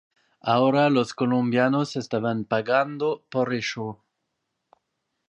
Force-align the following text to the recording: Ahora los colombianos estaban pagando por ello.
Ahora 0.41 0.89
los 0.89 1.13
colombianos 1.13 1.95
estaban 1.95 2.43
pagando 2.45 3.23
por 3.29 3.53
ello. 3.53 4.03